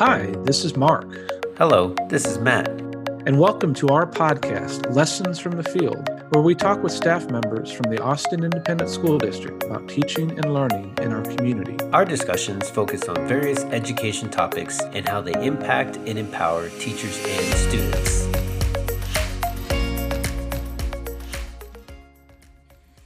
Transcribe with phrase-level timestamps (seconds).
[0.00, 1.04] Hi, this is Mark.
[1.58, 2.70] Hello, this is Matt.
[3.26, 7.70] And welcome to our podcast, Lessons from the Field, where we talk with staff members
[7.70, 11.76] from the Austin Independent School District about teaching and learning in our community.
[11.92, 17.54] Our discussions focus on various education topics and how they impact and empower teachers and
[17.58, 18.49] students.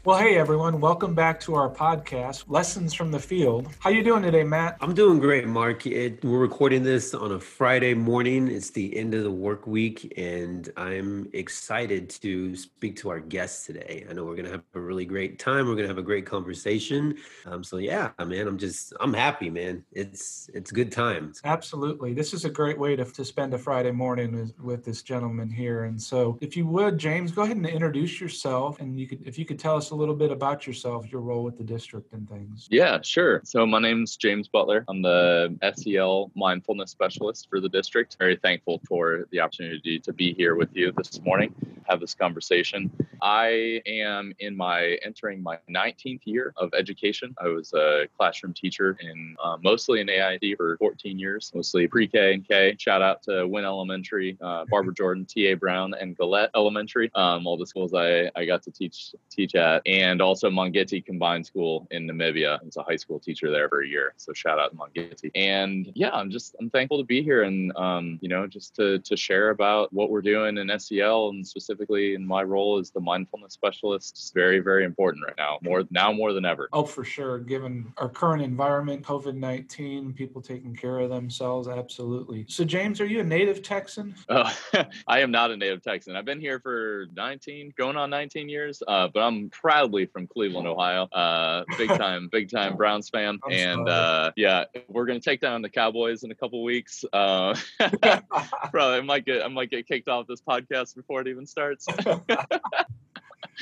[0.05, 3.71] Well, hey everyone, welcome back to our podcast, Lessons from the Field.
[3.79, 4.77] How you doing today, Matt?
[4.83, 5.87] I'm doing great, Mark.
[5.87, 8.49] It, we're recording this on a Friday morning.
[8.49, 13.65] It's the end of the work week, and I'm excited to speak to our guests
[13.65, 14.05] today.
[14.07, 15.67] I know we're gonna have a really great time.
[15.67, 17.17] We're gonna have a great conversation.
[17.47, 19.87] Um, so yeah, man, I'm just I'm happy, man.
[19.91, 21.41] It's it's good times.
[21.45, 25.01] Absolutely, this is a great way to, to spend a Friday morning with, with this
[25.01, 25.85] gentleman here.
[25.85, 29.39] And so, if you would, James, go ahead and introduce yourself, and you could if
[29.39, 32.29] you could tell us a little bit about yourself, your role with the district and
[32.29, 32.67] things.
[32.69, 33.41] Yeah, sure.
[33.45, 34.85] So my name's James Butler.
[34.89, 38.17] I'm the SEL mindfulness specialist for the district.
[38.19, 41.55] Very thankful for the opportunity to be here with you this morning,
[41.89, 42.91] have this conversation.
[43.23, 47.33] I am in my entering my 19th year of education.
[47.41, 52.35] I was a classroom teacher in uh, mostly in AISD for 14 years, mostly pre-K
[52.35, 52.75] and K.
[52.79, 55.55] Shout out to Winn Elementary, uh, Barbara Jordan, T.A.
[55.55, 59.84] Brown, and Gullett Elementary, um, all the schools I, I got to teach teach at
[59.87, 62.61] and also Mongiti Combined School in Namibia.
[62.61, 64.15] I was a high school teacher there for a year.
[64.17, 65.31] So shout out to Mongiti.
[65.35, 68.99] And yeah, I'm just I'm thankful to be here and um, you know just to
[69.01, 73.01] to share about what we're doing in SEL and specifically in my role as the
[73.01, 74.15] mindfulness specialist.
[74.17, 76.69] It's very very important right now, more now more than ever.
[76.73, 77.39] Oh, for sure.
[77.39, 82.45] Given our current environment, COVID nineteen, people taking care of themselves, absolutely.
[82.49, 84.15] So James, are you a native Texan?
[84.29, 84.53] Uh,
[85.07, 86.17] I am not a native Texan.
[86.17, 90.29] I've been here for 19, going on 19 years, uh, but I'm proud proudly from
[90.29, 91.09] Cleveland, Ohio.
[91.13, 93.41] Uh, big time, big time Browns fan.
[93.51, 97.05] and uh, yeah, we're gonna take down the Cowboys in a couple weeks.
[97.13, 97.57] Uh,
[98.71, 101.87] probably I might get I might get kicked off this podcast before it even starts.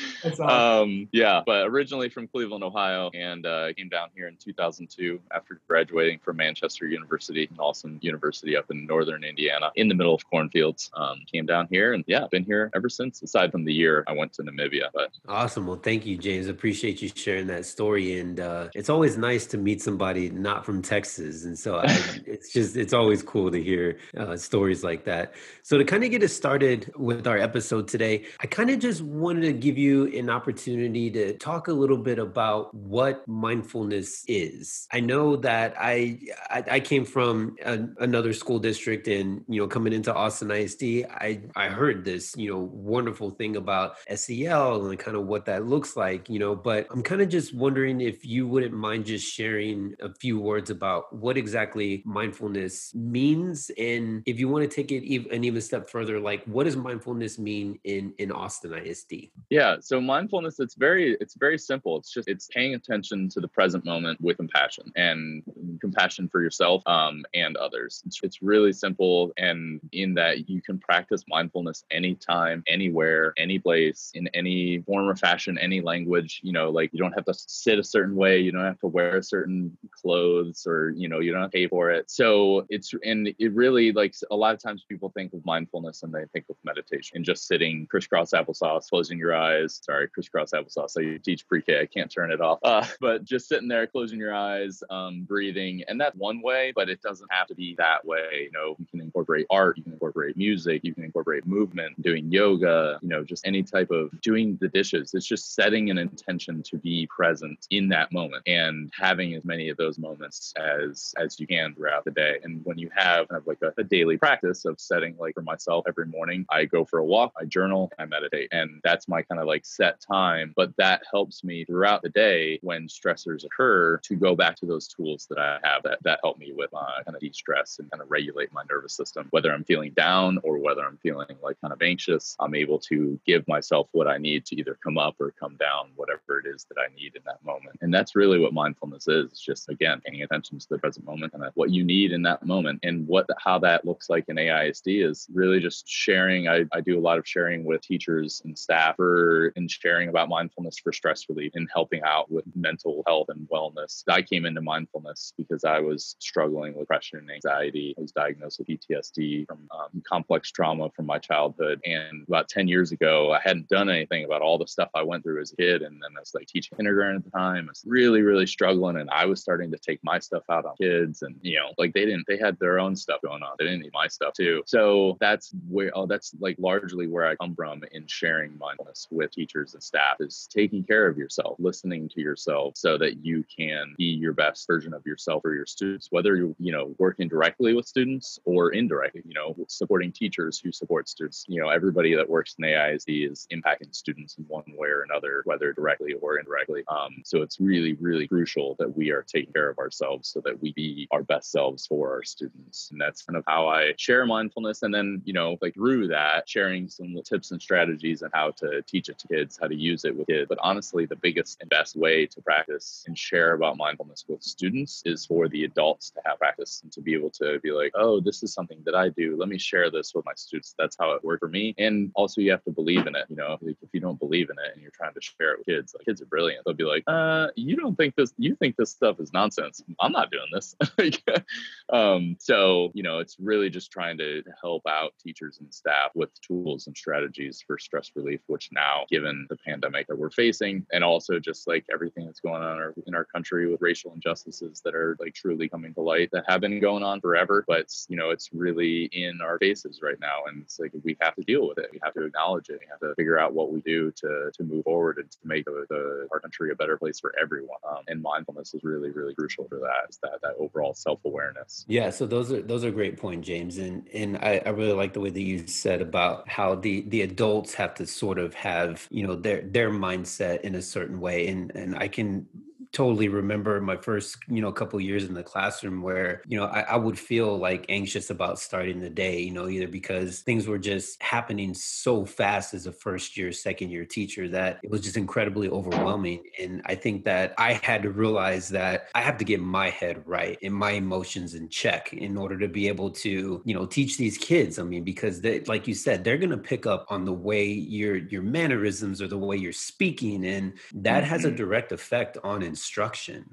[0.25, 0.49] awesome.
[0.49, 5.61] um, yeah, but originally from Cleveland, Ohio, and uh, came down here in 2002 after
[5.69, 10.29] graduating from Manchester University, an awesome university up in northern Indiana, in the middle of
[10.29, 10.91] cornfields.
[10.95, 13.23] Um, came down here, and yeah, been here ever since.
[13.23, 15.67] Aside from the year I went to Namibia, but awesome.
[15.67, 16.49] Well, thank you, James.
[16.49, 20.83] Appreciate you sharing that story, and uh, it's always nice to meet somebody not from
[20.83, 21.85] Texas, and so I,
[22.27, 25.35] it's just it's always cool to hear uh, stories like that.
[25.63, 29.03] So to kind of get us started with our episode today, I kind of just
[29.03, 34.25] wanted to give you you an opportunity to talk a little bit about what mindfulness
[34.29, 34.87] is.
[34.93, 39.67] I know that I I, I came from a, another school district, and you know,
[39.67, 44.99] coming into Austin ISD, I I heard this you know wonderful thing about SEL and
[44.99, 46.55] kind of what that looks like, you know.
[46.55, 50.71] But I'm kind of just wondering if you wouldn't mind just sharing a few words
[50.71, 55.03] about what exactly mindfulness means, and if you want to take it
[55.35, 59.13] an even a step further, like what does mindfulness mean in in Austin ISD?
[59.51, 61.97] Yeah, so mindfulness it's very it's very simple.
[61.99, 65.43] It's just it's paying attention to the present moment with compassion and
[65.81, 68.03] compassion for yourself um, and others.
[68.07, 74.11] It's, it's really simple and in that you can practice mindfulness anytime anywhere any place
[74.15, 77.79] in any form or fashion any language you know like you don't have to sit
[77.79, 81.43] a certain way you don't have to wear certain clothes or you know you don't
[81.43, 82.11] have to pay for it.
[82.11, 86.13] So it's and it really like a lot of times people think of mindfulness and
[86.13, 89.81] they think of meditation and just sitting crisscross applesauce closing your eyes eyes.
[89.83, 91.03] Sorry, crisscross applesauce.
[91.03, 91.81] You teach pre-K.
[91.81, 92.59] I can't turn it off.
[92.63, 96.73] Uh, but just sitting there, closing your eyes, um, breathing, and that's one way.
[96.75, 98.45] But it doesn't have to be that way.
[98.45, 102.31] You know, you can incorporate art, you can incorporate music, you can incorporate movement, doing
[102.31, 102.99] yoga.
[103.03, 105.13] You know, just any type of doing the dishes.
[105.15, 109.69] It's just setting an intention to be present in that moment and having as many
[109.69, 112.39] of those moments as as you can throughout the day.
[112.43, 115.43] And when you have kind of like a, a daily practice of setting, like for
[115.43, 119.23] myself, every morning I go for a walk, I journal, I meditate, and that's my
[119.23, 123.99] kind of like set time, but that helps me throughout the day when stressors occur
[123.99, 127.03] to go back to those tools that I have that, that help me with my
[127.05, 129.29] kind of de-stress and kind of regulate my nervous system.
[129.31, 133.19] Whether I'm feeling down or whether I'm feeling like kind of anxious, I'm able to
[133.27, 136.65] give myself what I need to either come up or come down, whatever it is
[136.65, 137.79] that I need in that moment.
[137.81, 139.33] And that's really what mindfulness is.
[139.33, 142.45] It's just again paying attention to the present moment and what you need in that
[142.45, 142.81] moment.
[142.83, 146.49] And what how that looks like in AISD is really just sharing.
[146.49, 150.09] I, I do a lot of sharing with teachers and staff for for in sharing
[150.09, 154.03] about mindfulness for stress relief and helping out with mental health and wellness.
[154.09, 157.95] I came into mindfulness because I was struggling with depression and anxiety.
[157.97, 161.81] I was diagnosed with PTSD from um, complex trauma from my childhood.
[161.85, 165.25] And about 10 years ago, I hadn't done anything about all the stuff I went
[165.25, 165.83] through as a kid.
[165.83, 167.67] And then I was like teaching kindergarten at the time.
[167.67, 168.99] I was really, really struggling.
[168.99, 171.23] And I was starting to take my stuff out on kids.
[171.23, 173.57] And, you know, like they didn't, they had their own stuff going on.
[173.59, 174.63] They didn't need my stuff too.
[174.67, 179.32] So that's where, oh, that's like largely where I come from in sharing mindfulness with
[179.33, 183.95] teachers and staff is taking care of yourself, listening to yourself so that you can
[183.99, 187.75] be your best version of yourself for your students, whether you're, you know, working directly
[187.75, 191.45] with students or indirectly, you know, supporting teachers who support students.
[191.49, 195.43] You know, everybody that works in AISD is impacting students in one way or another,
[195.45, 196.85] whether directly or indirectly.
[196.89, 200.61] Um, so it's really, really crucial that we are taking care of ourselves so that
[200.61, 202.91] we be our best selves for our students.
[202.91, 204.83] And that's kind of how I share mindfulness.
[204.83, 208.83] And then, you know, like through that, sharing some tips and strategies on how to
[208.83, 210.47] teach it to kids, how to use it with kids.
[210.49, 215.03] But honestly, the biggest and best way to practice and share about mindfulness with students
[215.05, 218.21] is for the adults to have practice and to be able to be like, oh,
[218.21, 219.37] this is something that I do.
[219.37, 220.75] Let me share this with my students.
[220.79, 221.75] That's how it worked for me.
[221.79, 223.27] And also, you have to believe in it.
[223.29, 225.67] You know, if you don't believe in it and you're trying to share it with
[225.67, 226.65] kids, like kids are brilliant.
[226.65, 229.83] They'll be like, uh, you don't think this, you think this stuff is nonsense.
[230.01, 230.75] I'm not doing this.
[231.93, 236.31] um, so, you know, it's really just trying to help out teachers and staff with
[236.41, 241.05] tools and strategies for stress relief, which now, given the pandemic that we're facing, and
[241.05, 244.81] also just like everything that's going on in our, in our country with racial injustices
[244.85, 248.17] that are like truly coming to light that have been going on forever, but you
[248.17, 250.41] know, it's really in our faces right now.
[250.47, 251.91] And it's like we have to deal with it.
[251.93, 252.81] We have to acknowledge it.
[252.81, 255.65] We have to figure out what we do to to move forward and to make
[255.65, 257.79] the, the our country a better place for everyone.
[257.89, 260.11] Um, and mindfulness is really, really crucial for that.
[260.11, 261.85] Is that that overall self awareness.
[261.89, 262.11] Yeah.
[262.11, 263.79] So those are those are great points, James.
[263.79, 267.23] And and I, I really like the way that you said about how the the
[267.23, 271.49] adults have to sort of have you know their their mindset in a certain way.
[271.49, 272.47] And and I can
[272.93, 276.81] totally remember my first you know couple years in the classroom where you know I,
[276.81, 280.79] I, would feel like anxious about starting the day you know either because things were
[280.79, 285.17] just happening so fast as a first year second year teacher that it was just
[285.17, 289.61] incredibly overwhelming and i think that i had to realize that i have to get
[289.61, 293.75] my head right and my emotions in check in order to be able to you
[293.75, 296.87] know teach these kids i mean because they like you said they're going to pick
[296.87, 301.45] up on the way your your mannerisms or the way you're speaking and that has
[301.45, 301.57] a mm-hmm.
[301.57, 302.82] direct effect on instruction.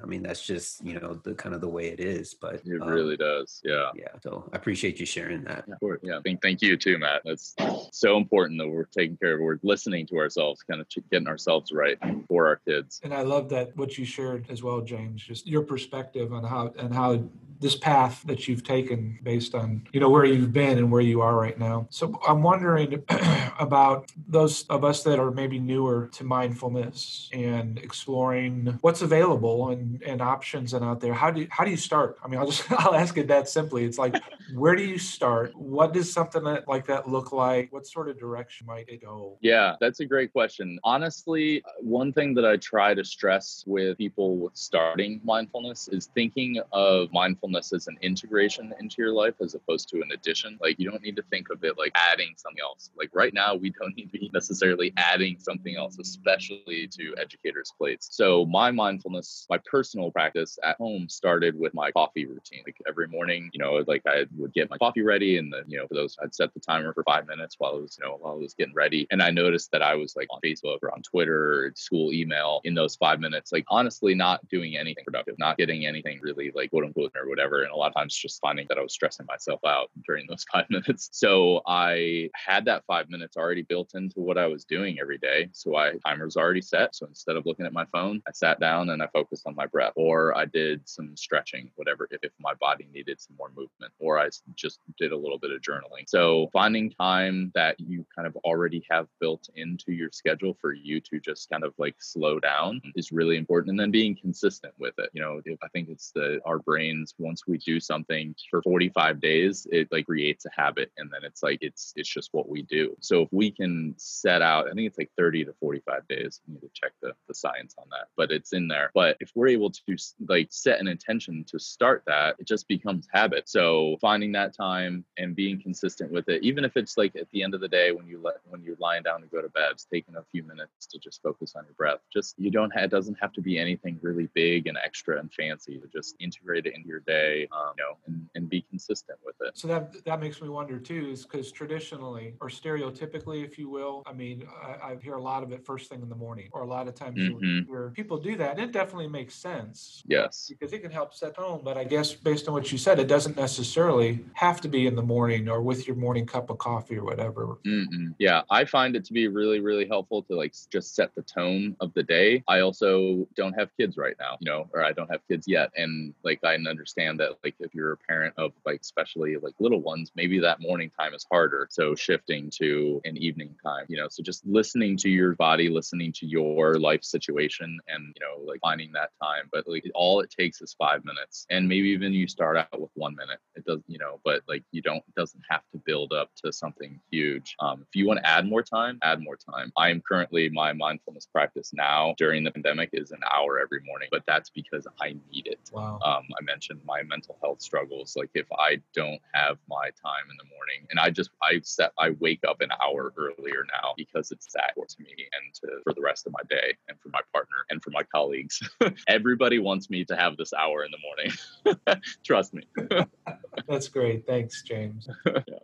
[0.01, 2.33] I mean, that's just you know the kind of the way it is.
[2.33, 3.61] But it um, really does.
[3.63, 3.89] Yeah.
[3.95, 4.07] Yeah.
[4.21, 5.65] So I appreciate you sharing that.
[5.67, 5.95] Yeah.
[6.01, 6.19] Yeah.
[6.23, 7.21] Thank, thank you too, Matt.
[7.25, 7.55] That's
[7.91, 9.41] so important that we're taking care of.
[9.41, 11.97] We're listening to ourselves, kind of getting ourselves right
[12.27, 12.99] for our kids.
[13.03, 15.23] And I love that what you shared as well, James.
[15.23, 17.23] Just your perspective on how and how
[17.59, 21.21] this path that you've taken based on you know where you've been and where you
[21.21, 21.87] are right now.
[21.89, 23.03] So i'm wondering
[23.59, 30.01] about those of us that are maybe newer to mindfulness and exploring what's available and,
[30.03, 31.13] and options and out there.
[31.13, 32.17] How do you, how do you start?
[32.23, 33.83] I mean i'll just i'll ask it that simply.
[33.83, 34.15] It's like
[34.53, 35.55] where do you start?
[35.55, 37.73] What does something that, like that look like?
[37.73, 39.37] What sort of direction might it go?
[39.41, 40.79] Yeah that's a great question.
[40.83, 46.61] Honestly one thing that i try to stress with people with starting mindfulness is thinking
[46.71, 50.57] of mindfulness mindfulness as an integration into your life as opposed to an addition.
[50.61, 52.91] Like you don't need to think of it like adding something else.
[52.97, 57.73] Like right now, we don't need to be necessarily adding something else, especially to educators'
[57.77, 58.09] plates.
[58.11, 62.63] So my mindfulness, my personal practice at home started with my coffee routine.
[62.65, 65.77] Like every morning, you know, like I would get my coffee ready and then, you
[65.77, 68.17] know, for those I'd set the timer for five minutes while I was, you know,
[68.19, 69.07] while I was getting ready.
[69.11, 72.61] And I noticed that I was like on Facebook or on Twitter or school email
[72.63, 76.69] in those five minutes, like honestly not doing anything productive, not getting anything really like
[76.69, 77.63] quote unquote or whatever whatever.
[77.63, 80.45] And a lot of times just finding that I was stressing myself out during those
[80.53, 81.09] five minutes.
[81.11, 85.49] So I had that five minutes already built into what I was doing every day.
[85.53, 86.95] So I timer's already set.
[86.95, 89.67] So instead of looking at my phone, I sat down and I focused on my
[89.67, 93.93] breath or I did some stretching, whatever, if, if my body needed some more movement,
[93.99, 96.07] or I just did a little bit of journaling.
[96.07, 100.99] So finding time that you kind of already have built into your schedule for you
[101.01, 103.71] to just kind of like slow down is really important.
[103.71, 105.09] And then being consistent with it.
[105.13, 109.21] You know, if I think it's the our brains once we do something for 45
[109.21, 112.63] days, it like creates a habit and then it's like it's it's just what we
[112.63, 112.95] do.
[112.99, 116.41] So if we can set out, I think it's like 30 to 45 days.
[116.47, 118.91] I need to check the, the science on that, but it's in there.
[118.93, 123.07] But if we're able to like set an intention to start that, it just becomes
[123.13, 123.47] habit.
[123.47, 127.43] So finding that time and being consistent with it, even if it's like at the
[127.43, 129.69] end of the day when you let when you're lying down to go to bed,
[129.71, 131.99] it's taking a few minutes to just focus on your breath.
[132.11, 135.31] Just you don't have it doesn't have to be anything really big and extra and
[135.31, 137.18] fancy to just integrate it into your day,
[137.51, 139.57] um, you know, and, and be consistent with it.
[139.57, 144.03] So that that makes me wonder too, is because traditionally or stereotypically, if you will,
[144.05, 146.61] I mean, I, I, hear a lot of it first thing in the morning, or
[146.61, 147.71] a lot of times mm-hmm.
[147.71, 148.51] hear people do that.
[148.51, 150.03] And it definitely makes sense.
[150.07, 151.61] Yes, because it can help set home.
[151.63, 154.95] But I guess based on what you said, it doesn't necessarily have to be in
[154.95, 157.57] the morning or with your morning cup of coffee or whatever.
[157.65, 158.13] Mm-mm.
[158.19, 161.75] Yeah, I find it to be really, really helpful to like just set the tone
[161.79, 162.43] of the day.
[162.47, 165.71] I also don't have kids right now, you know, or I don't have kids yet,
[165.75, 169.81] and like I understand that like if you're a parent of like especially like little
[169.81, 171.67] ones, maybe that morning time is harder.
[171.69, 176.13] So shifting to an evening time, you know, so just listening to your body, listening
[176.13, 179.49] to your life situation, and you know, like finding that time.
[179.51, 182.91] But like all it takes is five minutes, and maybe even you start out with
[182.95, 183.39] one minute.
[183.55, 186.99] It does, you know, but like you don't doesn't have to build up to something
[187.11, 187.55] huge.
[187.59, 189.71] Um, if you want to add more time, add more time.
[189.77, 194.09] I am currently my mindfulness practice now during the pandemic is an hour every morning,
[194.11, 195.59] but that's because I need it.
[195.71, 195.99] Wow.
[196.03, 198.15] Um, I mentioned my mental health struggles.
[198.17, 201.91] Like if I don't have my time in the morning, and I just I set
[201.97, 205.93] I wake up an hour earlier now because it's that to me and to for
[205.93, 208.61] the rest of my day and for my partner and for my colleagues.
[209.07, 212.01] Everybody wants me to have this hour in the morning.
[212.23, 212.63] Trust me.
[213.67, 214.25] That's great.
[214.25, 215.07] Thanks, James.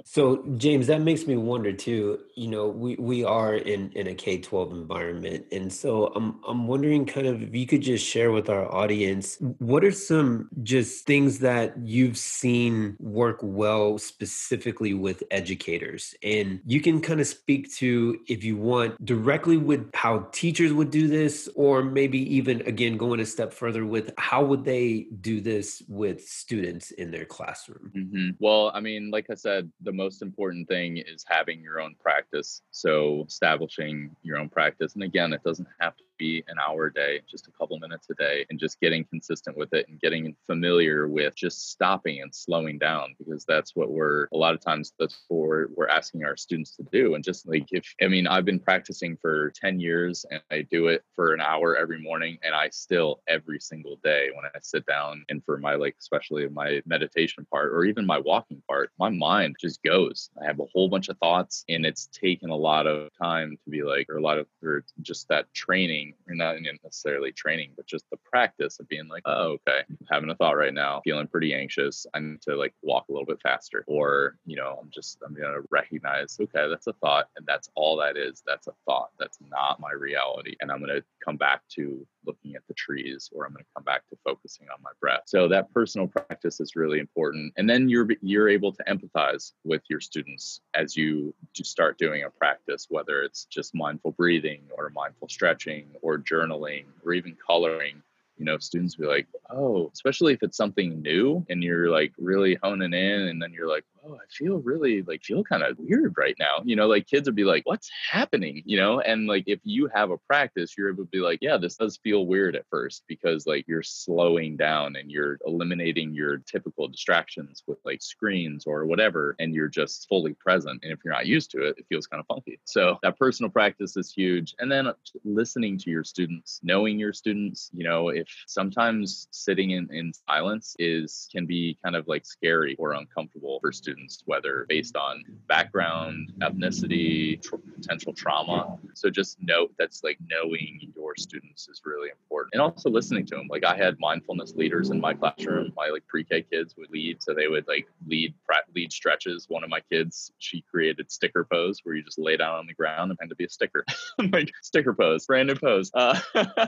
[0.04, 2.20] So, James, that makes me wonder too.
[2.36, 5.46] You know, we, we are in, in a K 12 environment.
[5.52, 9.38] And so I'm, I'm wondering kind of if you could just share with our audience
[9.60, 16.14] what are some just things that you've seen work well specifically with educators?
[16.24, 20.92] And you can kind of speak to, if you want, directly with how teachers would
[20.92, 25.42] do this, or maybe even again going a step further with how would they do
[25.42, 27.92] this with students in their classroom?
[27.96, 28.30] Mm-hmm.
[28.40, 32.62] Well, I mean, like I said, the most important thing is having your own practice.
[32.72, 34.94] So establishing your own practice.
[34.96, 38.08] And again, it doesn't have to be an hour a day, just a couple minutes
[38.10, 42.34] a day, and just getting consistent with it and getting familiar with just stopping and
[42.34, 46.38] slowing down because that's what we're a lot of times that's what we're asking our
[46.38, 47.16] students to do.
[47.16, 50.88] And just like if I mean, I've been practicing for 10 years and I do
[50.88, 54.86] it for an hour every morning, and I still every single day when I sit
[54.86, 59.10] down and for my like especially my meditation part or even my walking part, my
[59.10, 60.30] mind just goes.
[60.42, 63.70] I have a whole bunch of thoughts, and it's taken a lot of time to
[63.70, 67.86] be like, or a lot of or just that training or not necessarily training, but
[67.86, 71.28] just the practice of being like, oh, okay, I'm having a thought right now, feeling
[71.28, 72.06] pretty anxious.
[72.14, 73.84] I need to like walk a little bit faster.
[73.88, 77.30] Or, you know, I'm just, I'm going to recognize, okay, that's a thought.
[77.38, 78.44] And that's all that is.
[78.46, 79.10] That's a thought.
[79.20, 80.56] That's not my reality.
[80.62, 83.72] And I'm going to come back to looking at the trees or I'm going to
[83.76, 85.24] come back to focusing on my breath.
[85.26, 87.54] So that personal practice is really important.
[87.58, 91.34] And then you're you're able to empathize with your students as you
[91.64, 97.14] start doing a practice whether it's just mindful breathing or mindful stretching or journaling or
[97.14, 98.02] even coloring
[98.38, 102.58] you know, students be like, oh, especially if it's something new and you're like really
[102.62, 106.16] honing in and then you're like, oh, I feel really like feel kind of weird
[106.18, 106.62] right now.
[106.64, 108.64] You know, like kids would be like, what's happening?
[108.66, 111.58] You know, and like if you have a practice, you're able to be like, yeah,
[111.58, 116.38] this does feel weird at first because like you're slowing down and you're eliminating your
[116.38, 120.80] typical distractions with like screens or whatever, and you're just fully present.
[120.84, 122.60] And if you're not used to it, it feels kind of funky.
[122.66, 124.56] So that personal practice is huge.
[124.60, 124.92] And then
[125.24, 130.76] listening to your students, knowing your students, you know, if sometimes sitting in, in silence
[130.80, 135.24] is can be kind of like scary or uncomfortable for students students, whether based on
[135.48, 138.78] background, ethnicity, tr- potential trauma.
[138.94, 143.36] So just note that's like knowing your students is really important and also listening to
[143.36, 143.48] them.
[143.50, 145.72] Like I had mindfulness leaders in my classroom.
[145.76, 147.22] My like pre-K kids would lead.
[147.22, 148.34] So they would like lead
[148.76, 149.46] lead stretches.
[149.50, 152.74] One of my kids, she created sticker pose where you just lay down on the
[152.74, 153.86] ground and pretend to be a sticker.
[154.32, 155.92] like sticker pose, brand new pose.
[155.94, 156.20] Uh,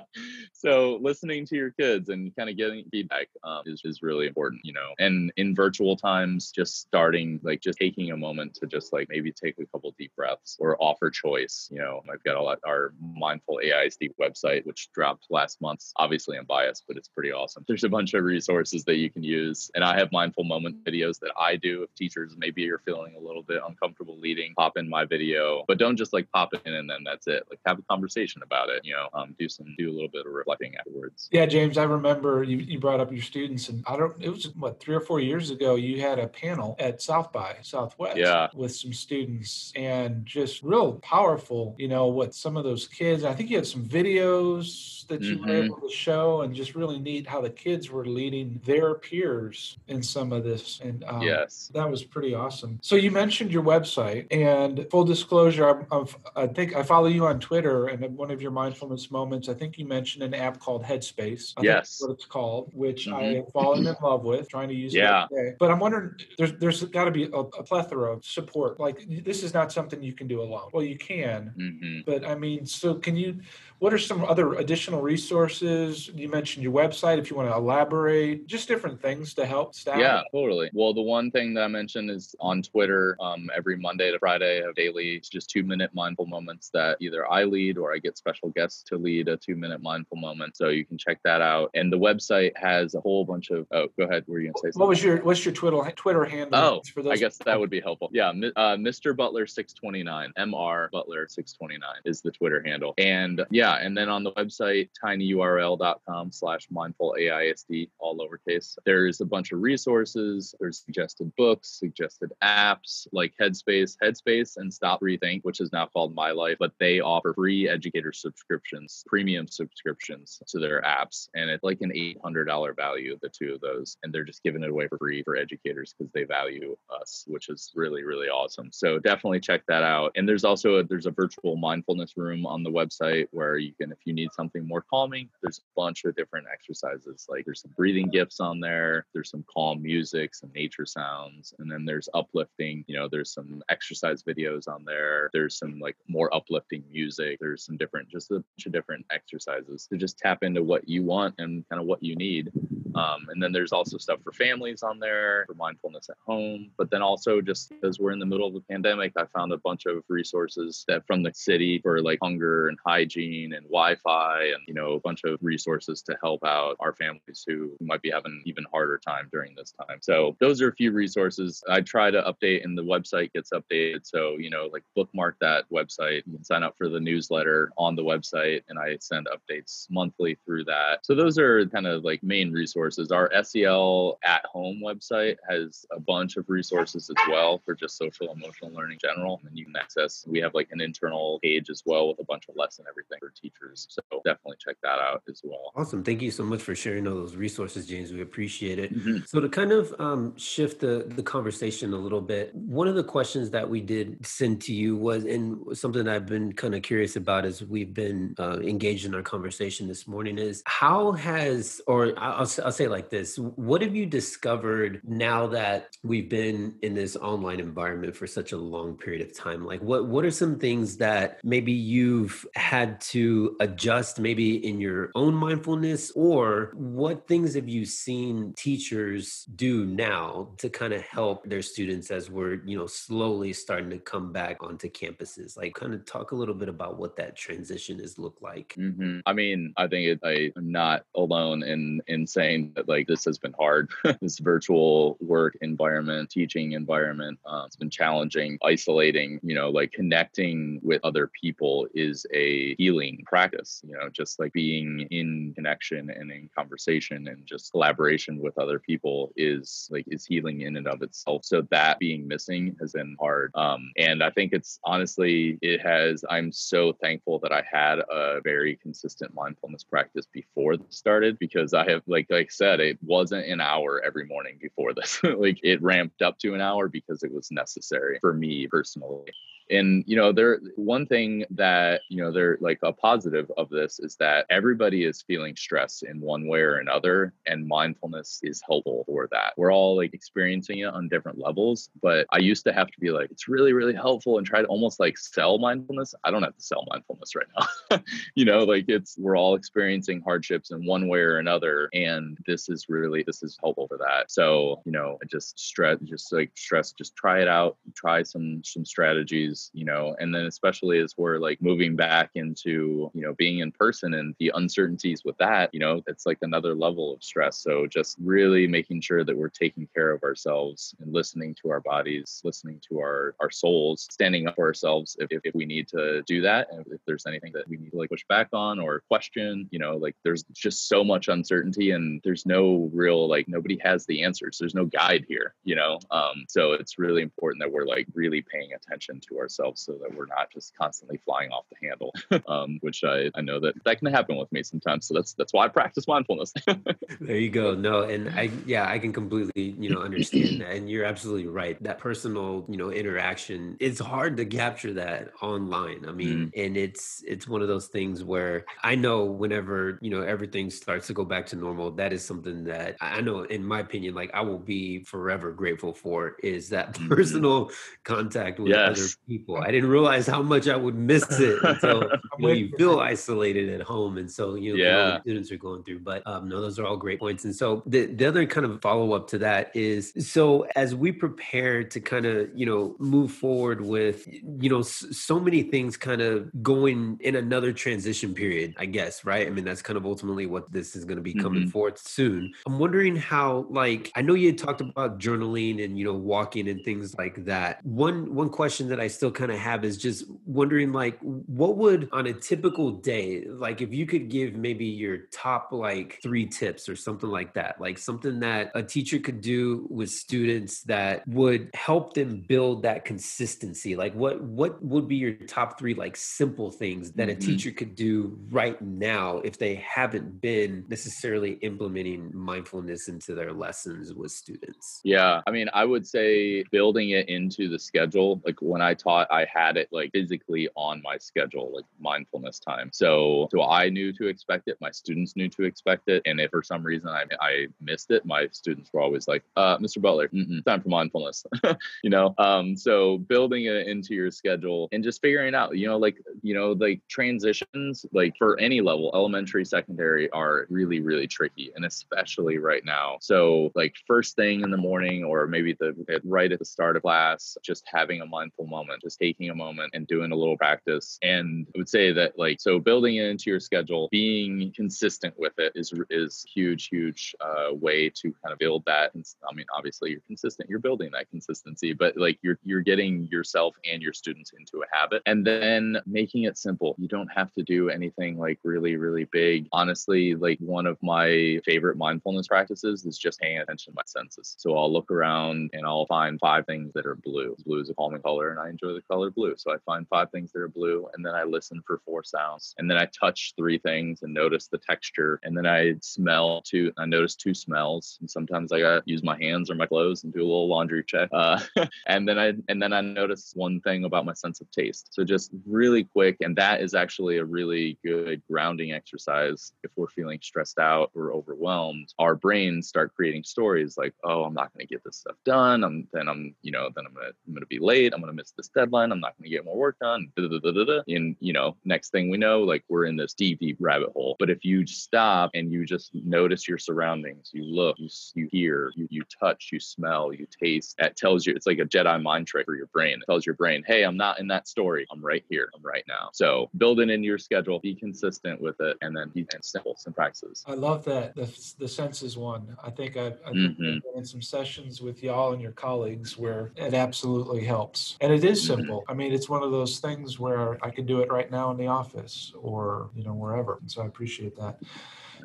[0.53, 4.61] so listening to your kids and kind of getting feedback um, is, is really important,
[4.63, 8.67] you know, and in virtual times, just starting starting like just taking a moment to
[8.67, 11.67] just like maybe take a couple deep breaths or offer choice.
[11.71, 15.83] You know, I've got a lot our mindful AISD website, which dropped last month.
[15.97, 17.63] Obviously, I'm biased, but it's pretty awesome.
[17.67, 21.19] There's a bunch of resources that you can use, and I have mindful moment videos
[21.19, 21.83] that I do.
[21.83, 25.77] If teachers maybe you're feeling a little bit uncomfortable leading, pop in my video, but
[25.77, 27.43] don't just like pop it in and then that's it.
[27.49, 28.81] Like have a conversation about it.
[28.83, 31.29] You know, um, do some do a little bit of reflecting afterwards.
[31.31, 34.15] Yeah, James, I remember you, you brought up your students, and I don't.
[34.21, 35.75] It was what three or four years ago.
[35.75, 38.47] You had a panel at South by Southwest yeah.
[38.53, 43.33] with some students and just real powerful, you know, what some of those kids, I
[43.33, 45.63] think you had some videos that you were Mhm.
[45.65, 50.03] able to show, and just really neat how the kids were leading their peers in
[50.03, 50.81] some of this.
[50.83, 51.71] And um, yes.
[51.73, 52.77] that was pretty awesome.
[52.81, 57.25] So you mentioned your website, and full disclosure, I'm, I'm, I think I follow you
[57.25, 60.59] on Twitter, and in one of your mindfulness moments, I think you mentioned an app
[60.59, 61.53] called Headspace.
[61.55, 62.01] I Yes.
[62.01, 63.35] what it's called, which I Mhm.
[63.37, 65.27] have fallen in love with, trying to use Yeah.
[65.31, 65.55] it.
[65.57, 68.79] But I'm wondering, there's there's got to be a, a plethora of support.
[68.79, 70.69] Like this is not something you can do alone.
[70.73, 73.39] Well, you can, hmm but I mean, so can you?
[73.79, 76.07] What are some other additional resources?
[76.07, 77.19] You mentioned your website.
[77.19, 79.99] If you want to elaborate, just different things to help staff.
[79.99, 80.71] Yeah, totally.
[80.73, 84.61] Well, the one thing that I mentioned is on Twitter, um, every Monday to Friday,
[84.61, 87.99] I have daily, it's just two minute mindful moments that either I lead or I
[87.99, 90.57] get special guests to lead a two minute mindful moment.
[90.57, 91.69] So you can check that out.
[91.75, 94.23] And the website has a whole bunch of, oh, go ahead.
[94.27, 94.79] Were you going to say something?
[94.79, 96.59] What was your What's your Twitter Twitter handle?
[96.59, 98.09] Oh, for those I guess that would be helpful.
[98.11, 99.15] Yeah, uh, Mr.
[99.15, 100.91] Butler six twenty nine, Mr.
[100.91, 104.89] Butler six twenty nine is the Twitter handle, and yeah, and then on the website
[105.03, 108.77] tinyurl.com slash mindful AISD, all lowercase.
[108.85, 110.55] There's a bunch of resources.
[110.59, 116.15] There's suggested books, suggested apps like Headspace, Headspace, and Stop Rethink, which is now called
[116.15, 121.63] My Life, but they offer free educator subscriptions, premium subscriptions to their apps, and it's
[121.63, 124.69] like an eight hundred dollar value, the two of those, and they're just giving it
[124.69, 128.69] away for free for educators because they value us, which is really really awesome.
[128.71, 130.11] So definitely check that out.
[130.15, 133.91] And there's also a, there's a virtual mindfulness room on the website where you can,
[133.91, 137.27] if you need something more calming, there's a bunch of different exercises.
[137.29, 139.05] Like there's some breathing gifts on there.
[139.13, 142.83] There's some calm music, some nature sounds, and then there's uplifting.
[142.87, 145.29] You know, there's some exercise videos on there.
[145.33, 147.37] There's some like more uplifting music.
[147.39, 151.03] There's some different, just a bunch of different exercises to just tap into what you
[151.03, 152.51] want and kind of what you need.
[152.95, 156.56] Um, and then there's also stuff for families on there for mindfulness at home.
[156.77, 159.57] But then also just because we're in the middle of the pandemic, I found a
[159.57, 164.63] bunch of resources that from the city for like hunger and hygiene and Wi-Fi and
[164.67, 168.41] you know a bunch of resources to help out our families who might be having
[168.45, 169.99] even harder time during this time.
[170.01, 174.01] So those are a few resources I try to update and the website gets updated.
[174.03, 176.23] So you know like bookmark that website.
[176.41, 181.05] Sign up for the newsletter on the website and I send updates monthly through that.
[181.05, 183.11] So those are kind of like main resources.
[183.11, 188.31] Our SEL at home website has a bunch of resources as well for just social
[188.31, 189.41] emotional learning in general.
[189.47, 192.45] And you can access, we have like an internal page as well with a bunch
[192.49, 193.87] of lesson everything for teachers.
[193.89, 195.71] So definitely check that out as well.
[195.75, 196.03] Awesome.
[196.03, 198.11] Thank you so much for sharing all those resources, James.
[198.11, 198.93] We appreciate it.
[198.93, 199.27] Mhm.
[199.27, 203.03] So to kind of um, shift the, the conversation a little bit, one of the
[203.03, 207.15] questions that we did send to you was, and something I've been kind of curious
[207.15, 212.13] about as we've been uh, engaged in our conversation this morning is how has, or
[212.17, 216.36] I'll, I'll say like this, what have you discovered now that we've been
[216.81, 219.65] in this online environment for such a long period of time?
[219.65, 225.11] Like what, what are some things that maybe you've had to adjust maybe in your
[225.15, 231.47] own mindfulness or what things have you seen teachers do now to kind of help
[231.47, 235.93] their students as we're you know slowly starting to come back onto campuses like kind
[235.93, 239.73] of talk a little bit about what that transition has looked like hmm I mean,
[239.75, 243.53] I think it, I, I'm not alone in in saying that like this has been
[243.59, 243.89] hard.
[244.21, 248.57] this virtual work environment, teaching environment, uh, it's been challenging.
[248.63, 253.81] Isolating, you know, like connecting with other people is a healing practice.
[253.85, 258.79] You know, just like being in connection and in conversation and just collaboration with other
[258.79, 261.45] people is like is healing in and of itself.
[261.45, 263.51] So that being missing has been hard.
[263.55, 266.23] Um, and I think it's honestly, it has.
[266.29, 271.73] I'm so thankful that I had a very consistent mindfulness practice before this started because
[271.73, 275.21] I have, like, like I said, it wasn't an hour every morning before this.
[275.37, 279.31] like it ramped up to an hour because it was necessary for me personally
[279.69, 283.99] and you know there one thing that you know they're like a positive of this
[283.99, 289.03] is that everybody is feeling stress in one way or another and mindfulness is helpful
[289.05, 289.53] for that.
[289.57, 293.09] We're all like experiencing it on different levels but i used to have to be
[293.09, 296.13] like it's really really helpful and try to almost like sell mindfulness.
[296.23, 297.99] I don't have to sell mindfulness right now.
[298.35, 302.69] You know like it's we're all experiencing hardships in one way or another and this
[302.69, 304.31] is really this is helpful for that.
[304.31, 308.85] So you know just stress just like stress just try it out try some some
[308.85, 313.59] strategies you know and then especially as we're like moving back into you know being
[313.59, 317.57] in person and the uncertainties with that you know it's like another level of stress
[317.57, 321.81] so just really making sure that we're taking care of ourselves and listening to our
[321.81, 325.87] bodies listening to our our souls standing up for ourselves if, if, if we need
[325.87, 328.79] to do that and if there's anything that we need to like push back on
[328.79, 333.47] or question you know like there's just so much uncertainty and there's no real like
[333.47, 334.57] nobody has the answers.
[334.57, 335.99] There's no guide here, you know.
[336.11, 340.13] Um, so it's really important that we're like really paying attention to ourselves so that
[340.13, 342.13] we're not just constantly flying off the handle.
[342.47, 345.07] um, which I, I know that that can happen with me sometimes.
[345.07, 346.53] So that's that's why I practice mindfulness.
[347.21, 347.75] there you go.
[347.75, 350.71] No, and I yeah, I can completely, you know, understand that.
[350.71, 351.81] And you're absolutely right.
[351.83, 356.05] That personal, you know, interaction, it's hard to capture that online.
[356.07, 356.65] I mean, mm.
[356.65, 361.07] and it's it's one of those things where I know whenever, you know, everything starts
[361.07, 364.31] to go back to normal, that is something that I know in my opinion, like
[364.33, 367.07] I will be forever grateful for is that mm-hmm.
[367.09, 367.71] personal
[368.03, 368.99] contact with yes.
[368.99, 369.36] other people.
[369.57, 372.03] I didn't realize how much I would miss it until
[372.39, 374.17] you, know, you feel isolated at home.
[374.17, 375.21] And so, you know, yeah.
[375.21, 375.99] students are going through.
[375.99, 377.45] But um, no, those are all great points.
[377.45, 381.11] And so the, the other kind of follow up to that is so as we
[381.11, 386.21] prepare to kind of, you know, move forward with, you know, so many things kind
[386.21, 389.47] of going in another transition period, I guess, right?
[389.47, 391.69] I mean, that's kind of ultimately what this is going to be coming mm-hmm.
[391.69, 392.53] forth soon.
[392.65, 396.69] I'm wondering how, like, I know you had talked about journaling and, you know, walking
[396.69, 397.85] and things like that.
[397.85, 402.09] One, one question that I still kind of have is just wondering, like, what would
[402.11, 406.89] on a typical day, like, if you could give maybe your top, like, three tips
[406.89, 411.69] or something like that, like something that a teacher could do with students that would
[411.73, 416.71] help them build that consistency, like, what, what would be your top three, like, simple
[416.71, 417.37] things that mm-hmm.
[417.37, 423.53] a teacher could do right now if they haven't been necessarily implementing mindfulness into their
[423.53, 425.01] lessons with students?
[425.03, 425.41] Yeah.
[425.45, 428.41] I mean, I would say building it into the schedule.
[428.45, 432.89] Like when I taught, I had it like physically on my schedule, like mindfulness time.
[432.93, 434.77] So, so I knew to expect it.
[434.81, 436.21] My students knew to expect it.
[436.25, 439.77] And if for some reason I, I missed it, my students were always like, uh,
[439.77, 440.01] Mr.
[440.01, 440.27] Butler,
[440.65, 441.45] time for mindfulness,
[442.03, 442.33] you know?
[442.37, 446.53] Um, so building it into your schedule and just figuring out, you know, like, you
[446.53, 451.71] know, like transitions, like for any level, elementary, secondary are really, really tricky.
[451.75, 453.17] And especially right now.
[453.21, 457.03] So like first thing in the morning or maybe the right at the start of
[457.03, 461.17] class, just having a mindful moment, just taking a moment and doing a little practice.
[461.21, 465.53] And I would say that like so building it into your schedule, being consistent with
[465.57, 469.11] it is is huge, huge uh, way to kind of build that.
[469.15, 473.75] I mean, obviously you're consistent, you're building that consistency, but like you're you're getting yourself
[473.91, 476.95] and your students into a habit, and then making it simple.
[476.97, 479.67] You don't have to do anything like really, really big.
[479.71, 484.55] Honestly, like one of my favorite mindfulness practices is just paying attention to my senses.
[484.57, 487.55] So I'll look around and I'll find five things that are blue.
[487.65, 489.55] Blue is a calming color, and I enjoy the color blue.
[489.57, 492.75] So I find five things that are blue, and then I listen for four sounds,
[492.77, 496.91] and then I touch three things and notice the texture, and then I smell two.
[496.97, 500.33] I notice two smells, and sometimes I gotta use my hands or my clothes and
[500.33, 501.29] do a little laundry check.
[501.31, 501.59] Uh,
[502.07, 505.09] and then I and then I notice one thing about my sense of taste.
[505.11, 510.07] So just really quick, and that is actually a really good grounding exercise if we're
[510.07, 512.13] feeling stressed out or overwhelmed.
[512.19, 515.83] Our brains start creating stories like, "Oh, I'm not going to get this stuff done.
[515.83, 518.13] I'm then I'm you know then I'm gonna I'm gonna be late.
[518.13, 519.11] I'm gonna miss this deadline.
[519.11, 522.29] I'm not gonna get more work done." Da, da, da, and you know, next thing
[522.29, 524.35] we know, like we're in this deep deep rabbit hole.
[524.39, 528.91] But if you stop and you just notice your surroundings, you look, you you hear,
[528.95, 530.95] you you touch, you smell, you taste.
[530.99, 533.19] That tells you it's like a Jedi mind trick for your brain.
[533.21, 535.05] It tells your brain, "Hey, I'm not in that story.
[535.11, 535.69] I'm right here.
[535.75, 537.79] I'm right now." So build it into your schedule.
[537.79, 540.63] Be consistent with it, and then be simple, some practices.
[540.67, 541.47] I love that the
[541.79, 542.75] the senses one.
[542.83, 543.83] I think I've, I've mm-hmm.
[543.83, 548.17] been in some sessions with y'all and your colleagues where it absolutely helps.
[548.21, 548.66] And it is.
[548.67, 549.03] Simple.
[549.07, 551.77] I mean, it's one of those things where I can do it right now in
[551.77, 553.77] the office or, you know, wherever.
[553.81, 554.79] And so I appreciate that.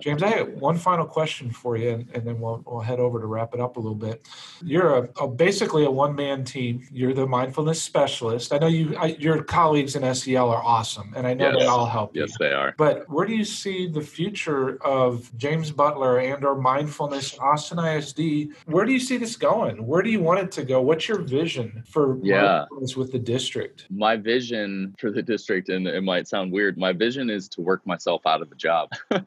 [0.01, 3.21] James, I have one final question for you, and, and then we'll, we'll head over
[3.21, 4.27] to wrap it up a little bit.
[4.63, 6.87] You're a, a basically a one man team.
[6.93, 8.53] You're the mindfulness specialist.
[8.53, 11.59] I know you, I, your colleagues in SEL are awesome, and I know yes.
[11.61, 12.15] they all help.
[12.15, 12.23] You.
[12.23, 12.47] Yes, you.
[12.47, 12.75] they are.
[12.77, 18.55] But where do you see the future of James Butler and or mindfulness Austin ISD?
[18.67, 19.87] Where do you see this going?
[19.87, 20.81] Where do you want it to go?
[20.81, 22.43] What's your vision for yeah.
[22.43, 23.87] mindfulness with the district?
[23.91, 27.87] My vision for the district, and it might sound weird, my vision is to work
[27.87, 28.91] myself out of a job.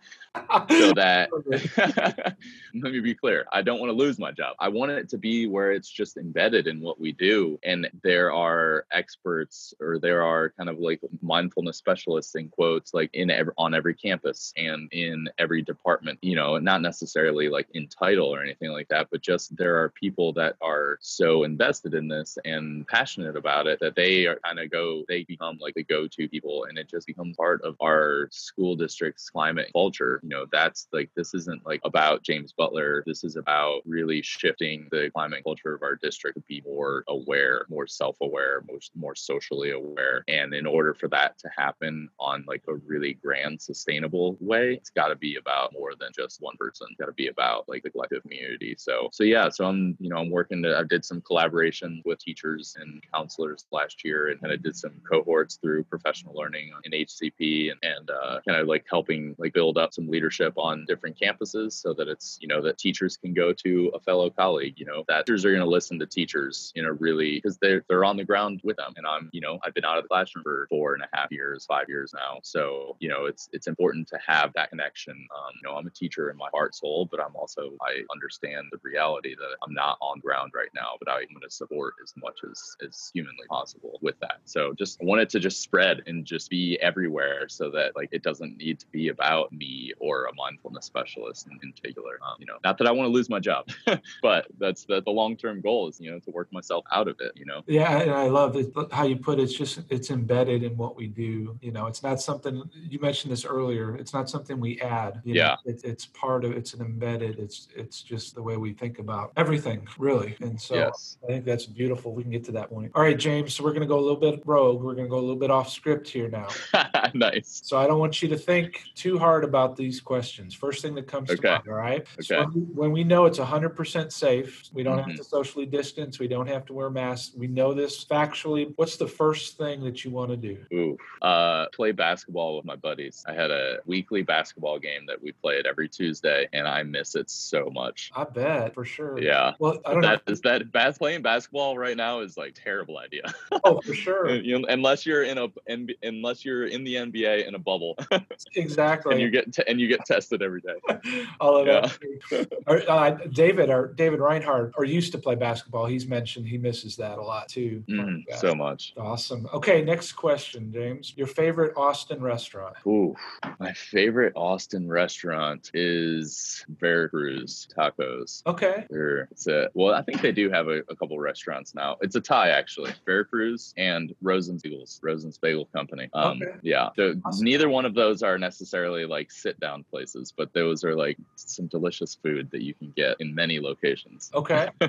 [0.69, 1.29] so that
[2.73, 3.45] let me be clear.
[3.51, 4.55] I don't want to lose my job.
[4.59, 8.31] I want it to be where it's just embedded in what we do and there
[8.31, 13.53] are experts or there are kind of like mindfulness specialists in quotes like in every,
[13.57, 18.41] on every campus and in every department you know not necessarily like in title or
[18.41, 22.87] anything like that but just there are people that are so invested in this and
[22.87, 26.65] passionate about it that they are kind of go they become like the go-to people
[26.69, 31.09] and it just becomes part of our school district's climate culture you know that's like
[31.15, 33.03] this isn't like about James Butler.
[33.05, 37.65] This is about really shifting the climate culture of our district to be more aware,
[37.69, 40.23] more self-aware, more, more socially aware.
[40.27, 44.89] And in order for that to happen on like a really grand, sustainable way, it's
[44.89, 46.87] got to be about more than just one person.
[46.89, 48.75] It's got to be about like the collective community.
[48.77, 49.49] So, so yeah.
[49.49, 50.77] So I'm, you know, I'm working to.
[50.77, 54.93] I did some collaboration with teachers and counselors last year, and, and I did some
[55.09, 59.77] cohorts through professional learning in HCP, and, and uh, kind of like helping like build
[59.77, 63.53] up some leadership on different campuses, so that it's you know that teachers can go
[63.53, 64.75] to a fellow colleague.
[64.77, 67.83] You know that teachers are going to listen to teachers you know, really because they're
[67.87, 70.09] they're on the ground with them, and I'm you know I've been out of the
[70.09, 72.39] classroom for four and a half years, five years now.
[72.43, 75.13] So you know it's it's important to have that connection.
[75.13, 78.67] Um, you know I'm a teacher in my heart soul, but I'm also I understand
[78.71, 82.13] the reality that I'm not on ground right now, but I'm going to support as
[82.17, 84.39] much as as humanly possible with that.
[84.45, 88.23] So just I want to just spread and just be everywhere, so that like it
[88.23, 92.19] doesn't need to be about me or a mindfulness specialist in, in particular.
[92.25, 93.67] Um, you know, not that I want to lose my job,
[94.21, 97.17] but that's the, the long term goal is you know to work myself out of
[97.19, 97.31] it.
[97.35, 97.61] You know.
[97.67, 99.43] Yeah, and I love it, how you put it.
[99.43, 101.57] It's just it's embedded in what we do.
[101.61, 103.95] You know, it's not something you mentioned this earlier.
[103.95, 105.21] It's not something we add.
[105.23, 105.55] you know, Yeah.
[105.65, 106.51] it, it's part of.
[106.51, 107.39] It's an embedded.
[107.39, 110.35] It's it's just the way we think about everything, really.
[110.41, 111.17] And so yes.
[111.23, 112.13] I think that's beautiful.
[112.13, 112.91] We can get to that point.
[112.95, 113.53] All right, James.
[113.53, 114.81] So we're going to go a little bit rogue.
[114.81, 116.47] We're going to go a little bit off script here now.
[117.13, 117.61] nice.
[117.63, 120.14] So I don't want you to think too hard about these questions.
[120.21, 122.05] First thing that comes to mind, all right?
[122.21, 122.45] So Okay.
[122.45, 125.17] when, we, when we know it's 100% safe, we don't have Mhm.
[125.17, 128.73] to socially distance, we don't have to wear masks, we know this factually.
[128.75, 130.57] What's the first thing that you want to do?
[130.73, 133.23] Ooh, uh, play basketball with my buddies.
[133.27, 137.29] I had a weekly basketball game that we played every Tuesday, and I miss it
[137.29, 138.11] so much.
[138.15, 139.19] I bet for sure.
[139.19, 140.09] Yeah, Well, I don't know.
[140.09, 143.23] that is that bas- playing basketball right now is like terrible idea.
[143.63, 144.29] Oh, for sure.
[144.45, 147.97] You know, unless you're in a NB unless you're in the NBA in a bubble
[148.55, 149.13] Exactly.
[149.13, 151.25] and you get te- and you get tested every day.
[151.39, 151.89] all of Yeah.
[152.67, 152.85] that.
[152.89, 155.85] Uh, David, or David Reinhardt, or used to play basketball.
[155.85, 157.83] He's mentioned he misses that a lot too.
[157.89, 158.93] Mm, so much.
[158.97, 159.47] Awesome.
[159.53, 161.13] Okay, next question, James.
[161.15, 162.75] Your favorite Austin restaurant?
[162.87, 163.15] Ooh,
[163.59, 168.41] my favorite Austin restaurant is Veracruz Tacos.
[168.47, 168.85] Okay.
[168.89, 171.97] They're, it's a well, I think they do have a, a couple restaurants now.
[172.01, 176.09] It's a tie actually, Veracruz and Rosen's Bagels, Rosen's Bagel Company.
[176.13, 176.57] Um, Okay.
[176.63, 177.45] yeah, so Awesome.
[177.45, 181.67] neither one of those are necessarily like sit down places, but those are like some
[181.67, 184.31] delicious food that you can get in many locations.
[184.33, 184.69] Okay.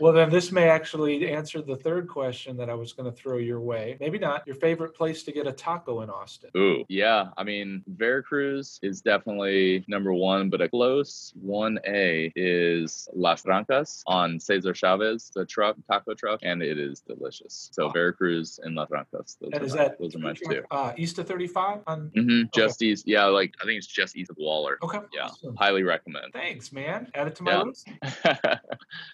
[0.00, 3.38] well, then this may actually answer the third question that I was going to throw
[3.38, 3.96] your way.
[4.00, 4.46] Maybe not.
[4.46, 6.50] Your favorite place to get a taco in Austin?
[6.56, 7.28] Ooh, yeah.
[7.36, 14.38] I mean, Veracruz is definitely number one, but a close 1A is Las Trancas on
[14.40, 17.70] Cesar Chavez, the truck, taco truck, and it is delicious.
[17.72, 17.90] So Oh.
[17.90, 20.62] Veracruz and Las Trancas, those, And are, is my, that those are my two.
[20.70, 21.80] uh, east of 35?
[21.86, 24.78] On hmm Just east, yeah, like I think it's just east of Waller.
[24.82, 24.98] okay.
[25.14, 25.56] Yeah, awesome.
[25.56, 26.32] highly recommend.
[26.32, 27.08] Thanks, man.
[27.14, 27.62] Add it to my Yeah.
[27.62, 27.88] list.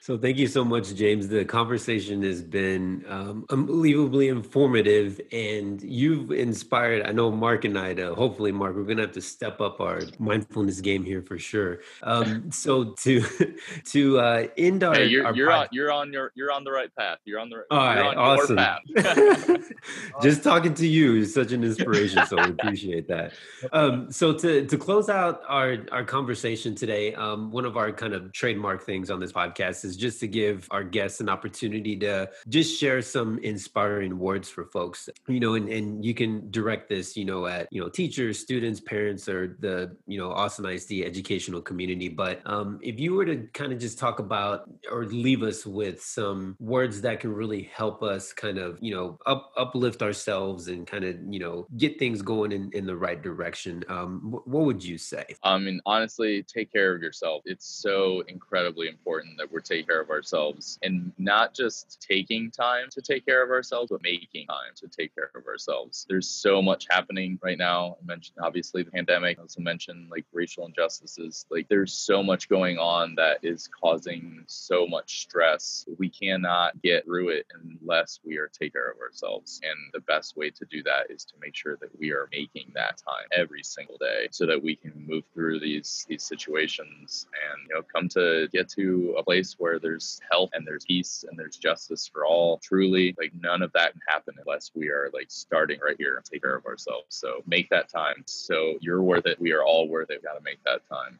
[0.00, 1.28] So thank you so much, James.
[1.28, 7.06] The conversation has been um, unbelievably informative, and you've inspired.
[7.06, 7.94] I know Mark and I.
[7.94, 11.38] To, hopefully, Mark, we're going to have to step up our mindfulness game here for
[11.38, 11.80] sure.
[12.02, 13.22] Um, so to
[13.84, 16.72] to uh, end our, hey, you're our you're on you're on your you're on the
[16.72, 17.18] right path.
[17.24, 18.56] You're on the All you're right, on awesome.
[18.56, 19.70] path.
[20.22, 23.32] Just talking to you is such an inspiration, so we appreciate that.
[23.72, 28.14] Um, so to to close out our our conversation today, um, one of our kind
[28.14, 32.30] of trademark things on this podcast is just to give our guests an opportunity to
[32.48, 35.08] just share some inspiring words for folks.
[35.28, 38.80] You know, and, and you can direct this, you know, at you know teachers, students,
[38.80, 42.08] parents, or the you know Austin ISD educational community.
[42.08, 46.02] But um, if you were to kind of just talk about or leave us with
[46.02, 50.86] some words that can really help us kind of you know up uplift ourselves and
[50.86, 54.82] kind of you know get things going in, in the right direction um what would
[54.84, 57.42] you say I mean, honestly, take care of yourself.
[57.44, 60.34] It's so incredibly important that we're taking care of ourselves
[60.82, 65.14] and not just taking time to take care of ourselves, but making time to take
[65.14, 66.06] care of ourselves.
[66.08, 67.96] There's so much happening right now.
[68.02, 69.38] I mentioned obviously the pandemic.
[69.38, 71.46] I also mentioned like racial injustices.
[71.50, 75.86] Like there's so much going on that is causing so much stress.
[75.98, 79.60] We cannot get through it unless we are taking care of ourselves.
[79.62, 82.72] And the best way to do that is to make sure that we are making
[82.74, 87.68] that time every single day so that we can move through these these situations and
[87.68, 91.38] you know come to get to a place where there's health and there's peace and
[91.38, 92.58] there's justice for all.
[92.58, 96.24] Truly like none of that can happen unless we are like starting right here and
[96.24, 97.06] take care of ourselves.
[97.10, 98.24] So make that time.
[98.26, 99.40] So you're worth it.
[99.40, 100.20] We are all worth it.
[100.20, 101.18] We got to make that time.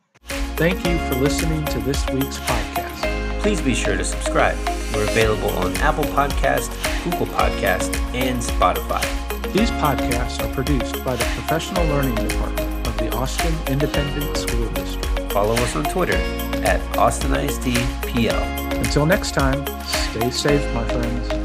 [0.57, 3.41] Thank you for listening to this week's podcast.
[3.41, 4.57] please be sure to subscribe.
[4.95, 6.71] We're available on apple podcast
[7.05, 9.05] google podcast and spotify.
[9.53, 15.33] These podcasts are produced by the Professional Learning Department of the Austin Independent School District.
[15.33, 16.17] Follow us on Twitter
[16.65, 18.74] at AustinISDPL.
[18.85, 21.44] Until next time, stay safe, my friends.